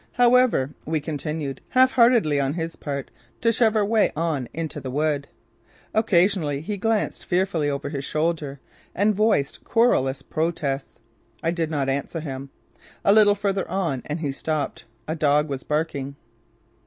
However, 0.13 0.71
we 0.83 0.99
continued, 0.99 1.61
half 1.69 1.91
heartedly 1.91 2.39
on 2.39 2.53
his 2.55 2.75
part, 2.75 3.11
to 3.41 3.53
shove 3.53 3.75
our 3.75 3.85
way 3.85 4.11
on 4.15 4.49
into 4.51 4.81
the 4.81 4.89
wood. 4.89 5.27
Occasionally 5.93 6.61
he 6.61 6.75
glanced 6.75 7.23
fearfully 7.23 7.69
over 7.69 7.87
his 7.89 8.03
shoulder 8.03 8.59
and 8.95 9.13
voiced 9.13 9.63
querulous 9.63 10.23
protests. 10.23 10.99
I 11.43 11.51
did 11.51 11.69
not 11.69 11.87
answer 11.87 12.19
him. 12.19 12.49
A 13.05 13.13
little 13.13 13.35
further 13.35 13.69
on 13.69 14.01
and 14.07 14.21
he 14.21 14.31
stopped. 14.31 14.85
A 15.07 15.13
dog 15.13 15.47
was 15.47 15.61
barking. 15.61 16.15